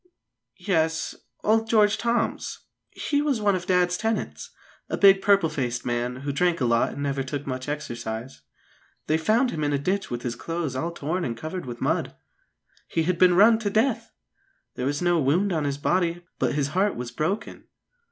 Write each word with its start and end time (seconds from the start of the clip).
"Yes; 0.57 1.13
old 1.43 1.69
George 1.69 1.99
Toms. 1.99 2.61
He 2.89 3.21
was 3.21 3.39
one 3.39 3.53
of 3.55 3.67
Dad's 3.67 3.97
tenants, 3.99 4.49
a 4.89 4.97
big 4.97 5.21
purple 5.21 5.47
faced 5.47 5.85
man, 5.85 6.15
who 6.21 6.31
drank 6.31 6.59
a 6.59 6.65
lot 6.65 6.93
and 6.93 7.03
never 7.03 7.21
took 7.21 7.45
much 7.45 7.69
exercise. 7.69 8.41
They 9.05 9.19
found 9.19 9.51
him 9.51 9.63
in 9.63 9.73
a 9.73 9.77
ditch 9.77 10.09
with 10.09 10.23
his 10.23 10.35
clothes 10.35 10.75
all 10.75 10.89
torn 10.89 11.23
and 11.23 11.37
covered 11.37 11.67
with 11.67 11.81
mud. 11.81 12.15
He 12.87 13.03
had 13.03 13.19
been 13.19 13.35
run 13.35 13.59
to 13.59 13.69
death; 13.69 14.11
there 14.73 14.87
was 14.87 15.03
no 15.03 15.19
wound 15.19 15.53
on 15.53 15.65
his 15.65 15.77
body, 15.77 16.25
but 16.39 16.55
his 16.55 16.69
heart 16.69 16.95
was 16.95 17.11
broken." 17.11 17.65